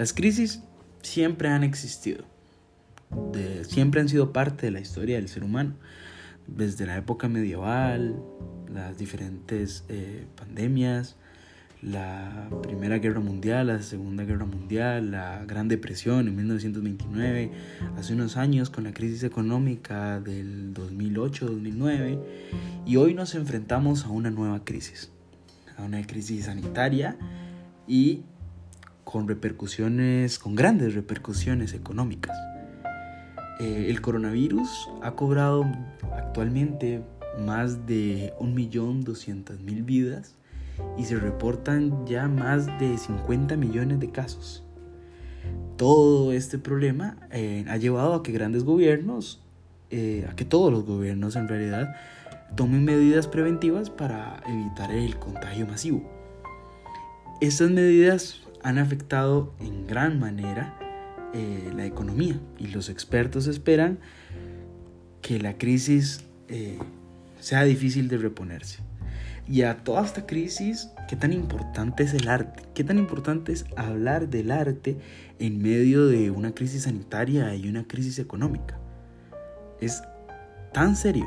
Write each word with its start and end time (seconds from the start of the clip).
Las 0.00 0.14
crisis 0.14 0.62
siempre 1.02 1.50
han 1.50 1.62
existido, 1.62 2.24
siempre 3.68 4.00
han 4.00 4.08
sido 4.08 4.32
parte 4.32 4.64
de 4.64 4.72
la 4.72 4.80
historia 4.80 5.16
del 5.16 5.28
ser 5.28 5.44
humano, 5.44 5.74
desde 6.46 6.86
la 6.86 6.96
época 6.96 7.28
medieval, 7.28 8.16
las 8.72 8.96
diferentes 8.96 9.84
eh, 9.90 10.24
pandemias, 10.36 11.16
la 11.82 12.48
Primera 12.62 12.96
Guerra 12.98 13.20
Mundial, 13.20 13.66
la 13.66 13.82
Segunda 13.82 14.24
Guerra 14.24 14.46
Mundial, 14.46 15.10
la 15.10 15.44
Gran 15.44 15.68
Depresión 15.68 16.28
en 16.28 16.34
1929, 16.34 17.50
hace 17.98 18.14
unos 18.14 18.38
años 18.38 18.70
con 18.70 18.84
la 18.84 18.94
crisis 18.94 19.22
económica 19.22 20.18
del 20.18 20.72
2008-2009 20.72 22.18
y 22.86 22.96
hoy 22.96 23.12
nos 23.12 23.34
enfrentamos 23.34 24.06
a 24.06 24.08
una 24.08 24.30
nueva 24.30 24.64
crisis, 24.64 25.10
a 25.76 25.82
una 25.82 26.06
crisis 26.06 26.46
sanitaria 26.46 27.18
y 27.86 28.22
con 29.10 29.26
repercusiones, 29.28 30.38
con 30.38 30.54
grandes 30.54 30.94
repercusiones 30.94 31.74
económicas. 31.74 32.36
Eh, 33.60 33.86
el 33.90 34.00
coronavirus 34.00 34.88
ha 35.02 35.12
cobrado 35.12 35.66
actualmente 36.16 37.02
más 37.38 37.86
de 37.86 38.32
1.200.000 38.40 39.84
vidas 39.84 40.34
y 40.96 41.04
se 41.04 41.16
reportan 41.16 42.06
ya 42.06 42.28
más 42.28 42.66
de 42.78 42.96
50 42.96 43.56
millones 43.56 44.00
de 44.00 44.10
casos. 44.10 44.64
Todo 45.76 46.32
este 46.32 46.58
problema 46.58 47.16
eh, 47.30 47.64
ha 47.68 47.76
llevado 47.76 48.14
a 48.14 48.22
que 48.22 48.32
grandes 48.32 48.64
gobiernos, 48.64 49.42
eh, 49.90 50.26
a 50.30 50.36
que 50.36 50.44
todos 50.44 50.72
los 50.72 50.84
gobiernos 50.84 51.36
en 51.36 51.48
realidad, 51.48 51.94
tomen 52.56 52.84
medidas 52.84 53.26
preventivas 53.26 53.90
para 53.90 54.42
evitar 54.46 54.90
el 54.92 55.18
contagio 55.18 55.66
masivo. 55.66 56.02
Estas 57.40 57.70
medidas 57.70 58.42
han 58.62 58.78
afectado 58.78 59.54
en 59.60 59.86
gran 59.86 60.18
manera 60.18 60.76
eh, 61.34 61.70
la 61.74 61.86
economía 61.86 62.40
y 62.58 62.68
los 62.68 62.88
expertos 62.88 63.46
esperan 63.46 63.98
que 65.22 65.38
la 65.38 65.58
crisis 65.58 66.24
sea 67.38 67.62
difícil 67.62 68.08
de 68.08 68.18
reponerse. 68.18 68.80
Y 69.50 69.62
a 69.62 69.78
toda 69.78 70.04
esta 70.04 70.26
crisis, 70.26 70.90
¿qué 71.08 71.16
tan 71.16 71.32
importante 71.32 72.04
es 72.04 72.14
el 72.14 72.28
arte? 72.28 72.62
¿Qué 72.72 72.84
tan 72.84 72.98
importante 72.98 73.52
es 73.52 73.66
hablar 73.76 74.28
del 74.28 74.52
arte 74.52 74.96
en 75.40 75.60
medio 75.60 76.06
de 76.06 76.30
una 76.30 76.54
crisis 76.54 76.84
sanitaria 76.84 77.52
y 77.56 77.68
una 77.68 77.82
crisis 77.82 78.20
económica? 78.20 78.78
Es 79.80 80.02
tan 80.72 80.94
serio. 80.94 81.26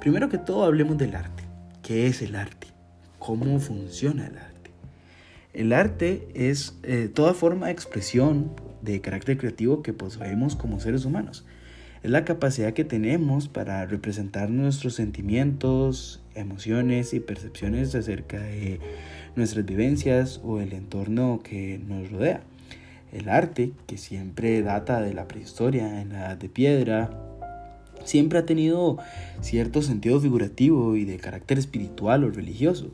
Primero 0.00 0.30
que 0.30 0.38
todo 0.38 0.64
hablemos 0.64 0.96
del 0.96 1.14
arte. 1.14 1.44
¿Qué 1.82 2.06
es 2.06 2.22
el 2.22 2.36
arte? 2.36 2.68
¿Cómo 3.18 3.60
funciona 3.60 4.28
el 4.28 4.38
arte? 4.38 4.61
El 5.52 5.74
arte 5.74 6.28
es 6.34 6.78
eh, 6.82 7.10
toda 7.12 7.34
forma 7.34 7.66
de 7.66 7.72
expresión 7.72 8.52
de 8.80 9.02
carácter 9.02 9.36
creativo 9.36 9.82
que 9.82 9.92
poseemos 9.92 10.56
como 10.56 10.80
seres 10.80 11.04
humanos. 11.04 11.44
Es 12.02 12.10
la 12.10 12.24
capacidad 12.24 12.72
que 12.72 12.84
tenemos 12.84 13.48
para 13.48 13.84
representar 13.86 14.50
nuestros 14.50 14.94
sentimientos, 14.94 16.22
emociones 16.34 17.12
y 17.12 17.20
percepciones 17.20 17.94
acerca 17.94 18.40
de 18.40 18.80
nuestras 19.36 19.64
vivencias 19.64 20.40
o 20.42 20.58
el 20.58 20.72
entorno 20.72 21.40
que 21.44 21.78
nos 21.86 22.10
rodea. 22.10 22.42
El 23.12 23.28
arte, 23.28 23.72
que 23.86 23.98
siempre 23.98 24.62
data 24.62 25.02
de 25.02 25.12
la 25.12 25.28
prehistoria, 25.28 26.00
en 26.00 26.08
la 26.14 26.20
edad 26.20 26.36
de 26.38 26.48
piedra, 26.48 27.10
siempre 28.04 28.38
ha 28.38 28.46
tenido 28.46 28.96
cierto 29.42 29.82
sentido 29.82 30.18
figurativo 30.18 30.96
y 30.96 31.04
de 31.04 31.18
carácter 31.18 31.58
espiritual 31.58 32.24
o 32.24 32.30
religioso. 32.30 32.90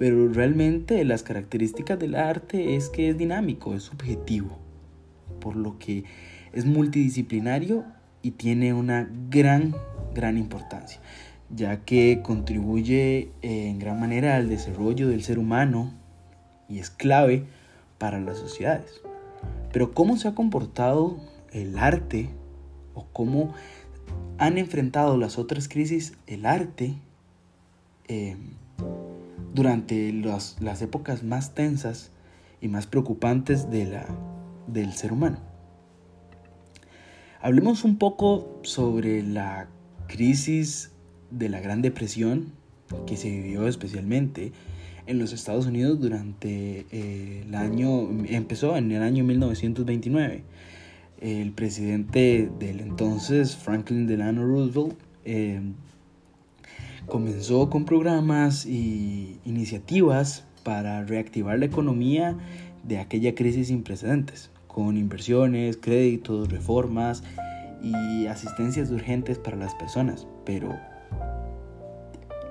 Pero 0.00 0.32
realmente 0.32 1.04
las 1.04 1.22
características 1.22 1.98
del 1.98 2.14
arte 2.14 2.74
es 2.74 2.88
que 2.88 3.10
es 3.10 3.18
dinámico, 3.18 3.74
es 3.74 3.82
subjetivo, 3.82 4.56
por 5.40 5.56
lo 5.56 5.78
que 5.78 6.04
es 6.54 6.64
multidisciplinario 6.64 7.84
y 8.22 8.30
tiene 8.30 8.72
una 8.72 9.06
gran, 9.28 9.76
gran 10.14 10.38
importancia 10.38 11.00
ya 11.54 11.84
que 11.84 12.20
contribuye 12.22 13.32
en 13.42 13.78
gran 13.78 13.98
manera 13.98 14.36
al 14.36 14.48
desarrollo 14.48 15.08
del 15.08 15.22
ser 15.22 15.38
humano 15.38 15.92
y 16.68 16.78
es 16.78 16.90
clave 16.90 17.44
para 17.98 18.20
las 18.20 18.38
sociedades. 18.38 19.02
Pero 19.72 19.92
¿cómo 19.92 20.16
se 20.16 20.28
ha 20.28 20.34
comportado 20.34 21.18
el 21.52 21.78
arte 21.78 22.30
o 22.94 23.06
cómo 23.12 23.52
han 24.38 24.58
enfrentado 24.58 25.16
las 25.16 25.38
otras 25.38 25.68
crisis 25.68 26.14
el 26.26 26.46
arte 26.46 26.94
eh, 28.08 28.36
durante 29.54 30.12
las, 30.12 30.56
épocas 30.82 31.22
más 31.22 31.54
tensas 31.54 32.10
y 32.60 32.68
más 32.68 32.86
preocupantes 32.86 33.70
de 33.70 33.86
la, 33.86 34.06
del 34.66 34.92
ser 34.92 35.12
humano? 35.12 35.38
Hablemos 37.40 37.84
un 37.84 37.96
poco 37.96 38.60
sobre 38.62 39.22
la 39.22 39.68
crisis 40.06 40.90
de 41.30 41.48
la 41.48 41.60
Gran 41.60 41.80
Depresión 41.82 42.52
que 43.06 43.16
se 43.16 43.30
vivió 43.30 43.66
especialmente 43.68 44.52
en 45.06 45.18
los 45.18 45.32
Estados 45.32 45.66
Unidos 45.66 46.00
durante 46.00 46.86
eh, 46.90 47.44
el 47.46 47.54
año, 47.54 48.08
empezó 48.26 48.76
en 48.76 48.92
el 48.92 49.02
año 49.02 49.24
1929. 49.24 50.42
El 51.20 51.52
presidente 51.52 52.50
del 52.58 52.80
entonces, 52.80 53.56
Franklin 53.56 54.06
Delano 54.06 54.46
Roosevelt, 54.46 54.96
eh, 55.24 55.60
comenzó 57.06 57.70
con 57.70 57.84
programas 57.84 58.66
y 58.66 59.40
iniciativas 59.44 60.44
para 60.62 61.04
reactivar 61.04 61.58
la 61.58 61.66
economía 61.66 62.36
de 62.82 62.98
aquella 62.98 63.34
crisis 63.34 63.68
sin 63.68 63.82
precedentes, 63.82 64.50
con 64.66 64.96
inversiones, 64.96 65.76
créditos, 65.76 66.50
reformas 66.50 67.22
y 67.82 68.26
asistencias 68.26 68.90
urgentes 68.90 69.38
para 69.38 69.56
las 69.56 69.74
personas. 69.74 70.26
Pero 70.44 70.78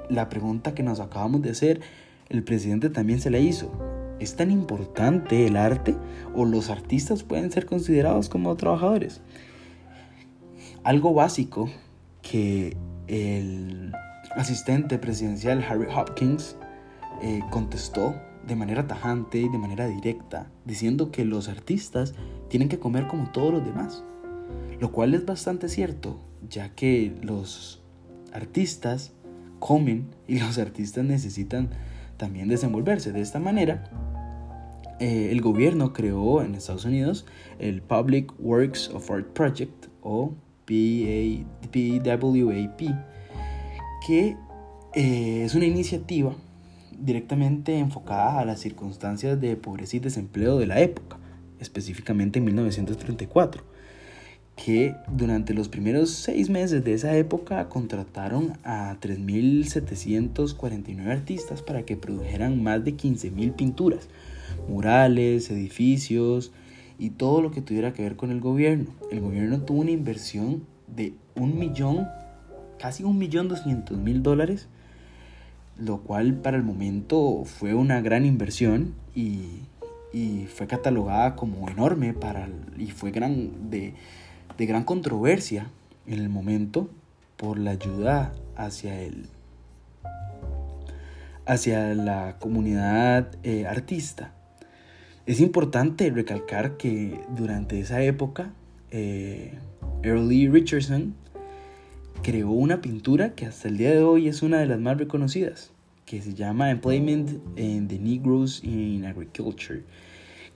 la 0.10 0.30
pregunta 0.30 0.74
que 0.74 0.84
nos 0.84 1.00
acabamos 1.00 1.42
de 1.42 1.52
hacer, 1.52 1.82
el 2.30 2.44
presidente 2.44 2.90
también 2.90 3.20
se 3.20 3.30
la 3.30 3.40
hizo. 3.40 3.72
¿Es 4.20 4.36
tan 4.36 4.52
importante 4.52 5.48
el 5.48 5.56
arte 5.56 5.96
o 6.36 6.46
los 6.46 6.70
artistas 6.70 7.24
pueden 7.24 7.52
ser 7.52 7.66
considerados 7.66 8.28
como 8.28 8.56
trabajadores? 8.58 9.22
Algo 10.84 11.14
básico 11.14 11.70
que 12.22 12.76
el 13.08 13.94
asistente 14.36 14.98
presidencial 14.98 15.64
Harry 15.68 15.88
Hopkins 15.94 16.56
eh, 17.22 17.42
contestó 17.50 18.16
de 18.48 18.56
manera 18.56 18.88
tajante 18.88 19.40
y 19.40 19.50
de 19.50 19.58
manera 19.58 19.88
directa, 19.88 20.48
diciendo 20.66 21.12
que 21.12 21.26
los 21.26 21.50
artistas 21.50 22.14
tienen 22.48 22.70
que 22.70 22.80
comer 22.80 23.08
como 23.08 23.32
todos 23.32 23.54
los 23.54 23.66
demás, 23.66 24.04
lo 24.80 24.92
cual 24.92 25.14
es 25.14 25.26
bastante 25.26 25.70
cierto, 25.70 26.20
ya 26.50 26.70
que 26.70 27.14
los 27.22 27.84
artistas 28.34 29.12
comen 29.60 30.08
y 30.28 30.40
los 30.40 30.58
artistas 30.58 31.04
necesitan 31.04 31.70
también 32.18 32.48
desenvolverse. 32.48 33.12
De 33.12 33.22
esta 33.22 33.40
manera, 33.40 33.84
eh, 35.00 35.30
el 35.32 35.42
gobierno 35.42 35.94
creó 35.94 36.42
en 36.42 36.56
Estados 36.56 36.86
Unidos 36.86 37.26
el 37.60 37.82
Public 37.82 38.34
Works 38.40 38.90
of 38.90 39.10
Art 39.12 39.28
Project 39.28 39.88
o 40.02 40.34
PWAP, 40.66 41.46
que 44.06 44.38
eh, 44.96 45.44
es 45.44 45.56
una 45.56 45.66
iniciativa 45.66 46.36
directamente 47.00 47.78
enfocada 47.78 48.40
a 48.40 48.46
las 48.46 48.60
circunstancias 48.60 49.40
de 49.40 49.56
pobreza 49.56 49.98
y 49.98 50.00
desempleo 50.00 50.58
de 50.58 50.68
la 50.68 50.82
época, 50.82 51.18
específicamente 51.60 52.40
en 52.40 52.46
1934 52.46 53.64
que 54.64 54.96
durante 55.08 55.54
los 55.54 55.70
primeros 55.70 56.10
seis 56.10 56.50
meses 56.50 56.84
de 56.84 56.94
esa 56.94 57.16
época 57.16 57.70
contrataron 57.70 58.58
a 58.66 58.98
3.749 59.00 61.08
artistas 61.08 61.62
para 61.62 61.84
que 61.84 61.96
produjeran 61.96 62.62
más 62.62 62.84
de 62.84 62.98
15.000 62.98 63.56
pinturas, 63.56 64.10
murales, 64.68 65.50
edificios 65.50 66.52
y 66.98 67.12
todo 67.12 67.42
lo 67.42 67.52
que 67.52 67.62
tuviera 67.62 67.94
que 67.94 68.04
ver 68.04 68.18
con 68.18 68.32
el 68.32 68.42
gobierno. 68.42 68.88
El 69.12 69.22
gobierno 69.22 69.62
tuvo 69.62 69.80
una 69.80 69.92
inversión 69.92 70.66
de 70.88 71.14
un 71.36 71.58
millón, 71.58 72.10
casi 72.80 73.04
un 73.04 73.18
millón 73.18 73.48
doscientos 73.48 73.98
mil 73.98 74.24
dólares, 74.24 74.68
lo 75.78 76.00
cual 76.00 76.34
para 76.34 76.58
el 76.58 76.64
momento 76.64 77.44
fue 77.46 77.74
una 77.74 78.02
gran 78.02 78.26
inversión 78.26 78.96
y, 79.16 79.62
y 80.14 80.48
fue 80.48 80.68
catalogada 80.68 81.36
como 81.36 81.70
enorme 81.70 82.14
para, 82.14 82.50
y 82.78 82.88
fue 82.88 83.12
gran 83.12 83.70
de 83.70 83.94
de 84.60 84.66
gran 84.66 84.84
controversia 84.84 85.70
en 86.06 86.20
el 86.20 86.28
momento 86.28 86.90
por 87.38 87.58
la 87.58 87.72
ayuda 87.72 88.34
hacia 88.58 89.02
el 89.02 89.28
hacia 91.46 91.96
la 91.96 92.36
comunidad 92.40 93.32
eh, 93.42 93.66
artista. 93.66 94.34
Es 95.26 95.40
importante 95.40 96.12
recalcar 96.12 96.76
que 96.76 97.22
durante 97.36 97.80
esa 97.80 98.04
época 98.04 98.52
eh, 98.92 99.58
Early 100.04 100.50
Richardson 100.50 101.16
creó 102.22 102.50
una 102.52 102.82
pintura 102.82 103.34
que 103.34 103.46
hasta 103.46 103.68
el 103.68 103.78
día 103.78 103.92
de 103.92 104.04
hoy 104.04 104.28
es 104.28 104.42
una 104.42 104.60
de 104.60 104.66
las 104.66 104.80
más 104.80 104.98
reconocidas, 104.98 105.72
que 106.06 106.22
se 106.22 106.34
llama 106.34 106.70
Employment 106.70 107.40
in 107.58 107.88
the 107.88 107.98
Negroes 107.98 108.64
in 108.64 109.06
Agriculture, 109.06 109.84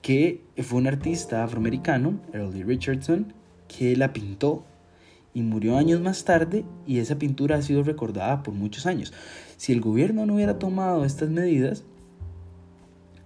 que 0.02 0.42
fue 0.62 0.78
un 0.78 0.86
artista 0.86 1.42
afroamericano, 1.42 2.20
Early 2.32 2.62
Richardson, 2.62 3.32
que 3.66 3.96
la 3.96 4.12
pintó 4.12 4.64
y 5.32 5.42
murió 5.42 5.76
años 5.78 6.00
más 6.00 6.24
tarde 6.24 6.64
y 6.86 6.98
esa 6.98 7.18
pintura 7.18 7.56
ha 7.56 7.62
sido 7.62 7.82
recordada 7.82 8.42
por 8.42 8.54
muchos 8.54 8.86
años. 8.86 9.12
Si 9.56 9.72
el 9.72 9.80
gobierno 9.80 10.26
no 10.26 10.34
hubiera 10.34 10.58
tomado 10.58 11.04
estas 11.04 11.30
medidas, 11.30 11.84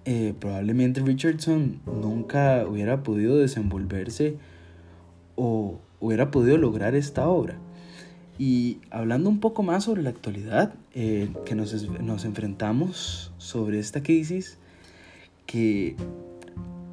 eh, 0.05 0.33
probablemente 0.39 1.01
Richardson 1.01 1.81
nunca 1.87 2.65
hubiera 2.67 3.03
podido 3.03 3.37
desenvolverse 3.37 4.37
o 5.35 5.81
hubiera 6.01 6.31
podido 6.31 6.57
lograr 6.57 6.95
esta 6.95 7.29
obra. 7.29 7.59
Y 8.39 8.79
hablando 8.91 9.29
un 9.29 9.41
poco 9.41 9.63
más 9.63 9.85
sobre 9.85 10.03
la 10.03 10.11
actualidad 10.11 10.73
eh, 10.95 11.29
que 11.45 11.57
nos, 11.57 11.89
nos 12.01 12.25
enfrentamos 12.25 13.33
sobre 13.37 13.81
esta 13.81 14.03
crisis, 14.03 14.59
que 15.47 15.97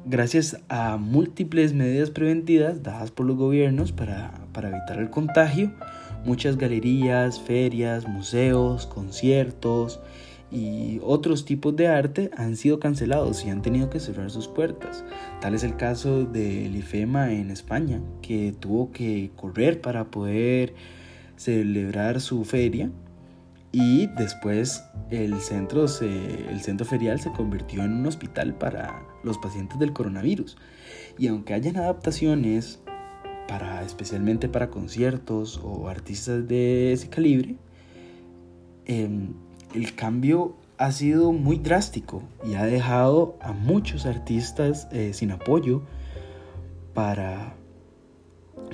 gracias 0.04 0.58
a 0.68 0.96
múltiples 0.96 1.72
medidas 1.72 2.10
preventivas 2.10 2.82
dadas 2.82 3.10
por 3.12 3.26
los 3.26 3.36
gobiernos 3.36 3.92
para, 3.92 4.32
para 4.52 4.70
evitar 4.70 4.98
el 4.98 5.10
contagio, 5.10 5.72
muchas 6.24 6.56
galerías, 6.56 7.40
ferias, 7.40 8.08
museos, 8.08 8.86
conciertos 8.86 10.00
y 10.50 11.00
otros 11.02 11.44
tipos 11.44 11.74
de 11.76 11.88
arte 11.88 12.30
han 12.36 12.56
sido 12.56 12.78
cancelados 12.78 13.44
y 13.44 13.50
han 13.50 13.62
tenido 13.62 13.90
que 13.90 14.00
cerrar 14.00 14.30
sus 14.30 14.48
puertas. 14.48 15.04
Tal 15.40 15.54
es 15.54 15.64
el 15.64 15.76
caso 15.76 16.24
del 16.24 16.74
IFEMA 16.76 17.32
en 17.32 17.50
España, 17.50 18.00
que 18.22 18.54
tuvo 18.58 18.92
que 18.92 19.30
correr 19.36 19.80
para 19.80 20.04
poder 20.04 20.74
celebrar 21.36 22.20
su 22.20 22.44
feria 22.44 22.90
y 23.72 24.06
después 24.06 24.82
el 25.10 25.38
centro, 25.40 25.84
el 26.00 26.60
centro 26.60 26.86
ferial 26.86 27.20
se 27.20 27.30
convirtió 27.32 27.82
en 27.82 27.92
un 27.92 28.06
hospital 28.06 28.54
para 28.54 29.02
los 29.22 29.38
pacientes 29.38 29.78
del 29.78 29.92
coronavirus. 29.92 30.56
Y 31.18 31.26
aunque 31.28 31.54
hayan 31.54 31.76
adaptaciones 31.76 32.80
para, 33.48 33.82
especialmente 33.82 34.48
para 34.48 34.70
conciertos 34.70 35.60
o 35.62 35.88
artistas 35.88 36.48
de 36.48 36.92
ese 36.92 37.08
calibre, 37.08 37.56
em, 38.86 39.34
el 39.74 39.94
cambio 39.94 40.56
ha 40.78 40.92
sido 40.92 41.32
muy 41.32 41.56
drástico 41.58 42.22
y 42.44 42.54
ha 42.54 42.64
dejado 42.64 43.36
a 43.40 43.52
muchos 43.52 44.06
artistas 44.06 44.88
eh, 44.92 45.12
sin 45.12 45.30
apoyo 45.30 45.82
para, 46.94 47.54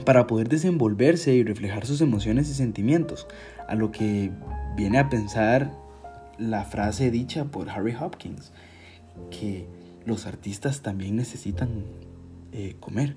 para 0.05 0.27
poder 0.27 0.49
desenvolverse 0.49 1.35
y 1.35 1.45
reflejar 1.45 1.87
sus 1.87 2.01
emociones 2.01 2.49
y 2.51 2.55
sentimientos, 2.55 3.27
a 3.69 3.75
lo 3.75 3.93
que 3.93 4.31
viene 4.77 4.99
a 4.99 5.09
pensar 5.09 5.73
la 6.39 6.65
frase 6.65 7.11
dicha 7.11 7.45
por 7.45 7.71
Harry 7.71 7.95
Hopkins, 7.95 8.53
que 9.31 9.67
los 10.05 10.27
artistas 10.27 10.83
también 10.83 11.17
necesitan 11.17 11.85
eh, 12.53 12.77
comer, 12.81 13.17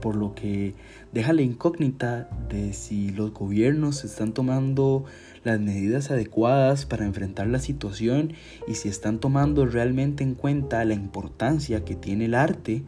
por 0.00 0.16
lo 0.16 0.34
que 0.34 0.74
deja 1.12 1.32
la 1.32 1.42
incógnita 1.42 2.28
de 2.48 2.72
si 2.72 3.10
los 3.10 3.32
gobiernos 3.32 4.04
están 4.04 4.32
tomando 4.32 5.04
las 5.44 5.60
medidas 5.60 6.10
adecuadas 6.10 6.86
para 6.86 7.04
enfrentar 7.04 7.46
la 7.46 7.58
situación 7.58 8.32
y 8.66 8.74
si 8.74 8.88
están 8.88 9.20
tomando 9.20 9.66
realmente 9.66 10.24
en 10.24 10.34
cuenta 10.34 10.84
la 10.84 10.94
importancia 10.94 11.84
que 11.84 11.94
tiene 11.94 12.26
el 12.26 12.34
arte 12.34 12.82